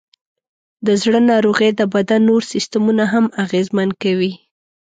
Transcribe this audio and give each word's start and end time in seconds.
د 0.85 0.87
زړه 1.01 1.19
ناروغۍ 1.31 1.71
د 1.75 1.81
بدن 1.93 2.21
نور 2.29 2.41
سیستمونه 2.53 3.03
هم 3.13 3.25
اغېزمن 3.43 3.89
کوي. 4.01 4.31